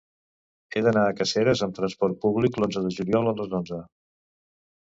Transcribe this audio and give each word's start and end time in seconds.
He 0.75 0.81
d'anar 0.85 1.03
a 1.09 1.11
Caseres 1.19 1.61
amb 1.67 1.77
trasport 1.81 2.19
públic 2.25 2.59
l'onze 2.63 2.83
de 2.87 2.95
juliol 2.99 3.33
a 3.33 3.35
les 3.43 3.55
onze. 3.63 3.81